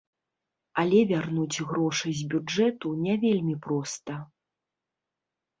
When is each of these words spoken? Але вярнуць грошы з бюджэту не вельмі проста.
Але 0.83 1.01
вярнуць 1.11 1.57
грошы 1.71 2.09
з 2.21 2.27
бюджэту 2.31 2.95
не 3.05 3.15
вельмі 3.27 3.55
проста. 3.67 4.17